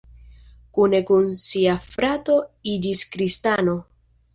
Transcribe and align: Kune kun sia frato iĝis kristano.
Kune 0.77 1.01
kun 1.11 1.29
sia 1.43 1.77
frato 1.85 2.41
iĝis 2.77 3.09
kristano. 3.15 3.83